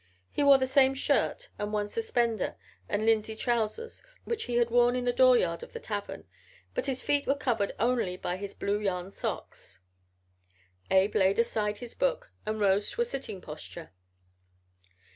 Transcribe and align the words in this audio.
He 0.31 0.41
wore 0.41 0.57
the 0.57 0.65
same 0.65 0.95
shirt 0.95 1.49
and 1.59 1.71
one 1.71 1.87
suspender 1.87 2.55
and 2.89 3.05
linsey 3.05 3.35
trousers 3.35 4.01
which 4.23 4.45
he 4.45 4.55
had 4.55 4.71
worn 4.71 4.95
in 4.95 5.05
the 5.05 5.13
dooryard 5.13 5.61
of 5.61 5.73
the 5.73 5.79
tavern, 5.79 6.25
but 6.73 6.87
his 6.87 7.03
feet 7.03 7.27
were 7.27 7.35
covered 7.35 7.73
only 7.77 8.17
by 8.17 8.37
his 8.37 8.55
blue 8.55 8.79
yarn 8.79 9.11
socks. 9.11 9.79
Abe 10.89 11.13
laid 11.13 11.37
aside 11.37 11.77
his 11.77 11.93
book 11.93 12.31
and 12.47 12.59
rose 12.59 12.89
to 12.89 13.01
a 13.01 13.05
sitting 13.05 13.41
posture. 13.41 13.91